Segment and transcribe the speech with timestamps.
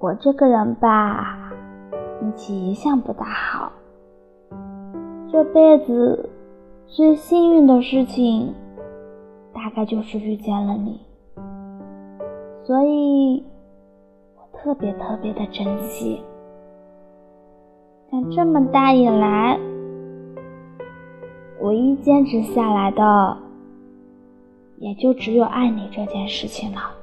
[0.00, 1.52] 我这个人吧
[2.22, 3.70] 运气一向不大好。
[5.30, 6.30] 这辈子
[6.86, 8.54] 最幸运的事情
[9.52, 10.98] 大概就是遇见了你。
[12.64, 13.44] 所以
[14.36, 16.22] 我特别特别的珍惜。
[18.10, 19.60] 但这么大以来
[21.60, 23.36] 唯一坚持下来的
[24.78, 26.99] 也就只有爱你这件事情了。